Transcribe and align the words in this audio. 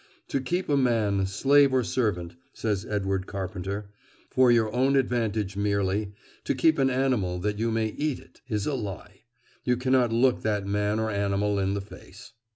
"To 0.29 0.41
keep 0.41 0.67
a 0.67 0.75
man, 0.75 1.27
slave 1.27 1.71
or 1.71 1.83
servant," 1.83 2.33
says 2.53 2.87
Edward 2.87 3.27
Carpenter, 3.27 3.91
"for 4.31 4.51
your 4.51 4.73
own 4.73 4.95
advantage 4.95 5.55
merely, 5.55 6.11
to 6.43 6.55
keep 6.55 6.79
an 6.79 6.89
animal 6.89 7.37
that 7.41 7.59
you 7.59 7.69
may 7.69 7.89
eat 7.89 8.17
it, 8.17 8.41
is 8.49 8.65
a 8.65 8.73
lie; 8.73 9.25
you 9.63 9.77
cannot 9.77 10.11
look 10.11 10.41
that 10.41 10.65
man 10.65 10.99
or 10.99 11.11
animal 11.11 11.59
in 11.59 11.75
the 11.75 11.81
face." 11.81 12.33